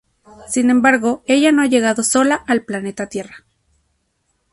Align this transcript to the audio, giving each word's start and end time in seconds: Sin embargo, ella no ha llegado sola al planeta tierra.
Sin 0.47 0.71
embargo, 0.71 1.21
ella 1.27 1.51
no 1.51 1.61
ha 1.61 1.67
llegado 1.67 2.01
sola 2.01 2.33
al 2.47 2.65
planeta 2.65 3.05
tierra. 3.07 3.45